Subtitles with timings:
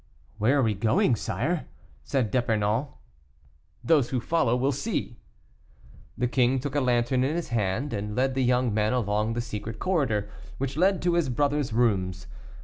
[0.39, 1.67] "Where are we going, sire?"
[2.03, 2.87] said D'Epernon.
[3.83, 5.19] "Those who follow will see."
[6.17, 9.41] The king took a lantern in his hand, and led the young men along the
[9.41, 10.27] secret corridor,
[10.57, 12.25] which led to his brother's rooms.